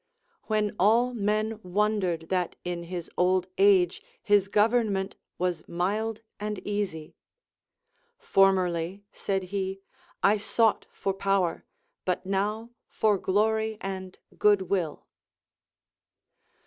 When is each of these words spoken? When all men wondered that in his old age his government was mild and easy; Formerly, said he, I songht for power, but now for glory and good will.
When 0.45 0.75
all 0.79 1.13
men 1.13 1.59
wondered 1.61 2.29
that 2.29 2.55
in 2.63 2.85
his 2.85 3.07
old 3.19 3.45
age 3.59 4.01
his 4.23 4.47
government 4.47 5.15
was 5.37 5.67
mild 5.67 6.21
and 6.39 6.57
easy; 6.65 7.13
Formerly, 8.17 9.03
said 9.11 9.43
he, 9.53 9.81
I 10.23 10.37
songht 10.39 10.85
for 10.91 11.13
power, 11.13 11.65
but 12.03 12.25
now 12.25 12.71
for 12.87 13.19
glory 13.19 13.77
and 13.79 14.17
good 14.39 14.63
will. 14.71 15.05